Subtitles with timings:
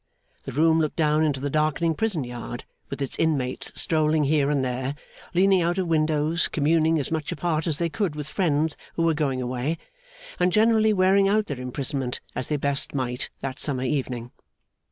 [0.45, 4.65] The room looked down into the darkening prison yard, with its inmates strolling here and
[4.65, 4.95] there,
[5.35, 9.13] leaning out of windows communing as much apart as they could with friends who were
[9.13, 9.77] going away,
[10.39, 14.31] and generally wearing out their imprisonment as they best might that summer evening.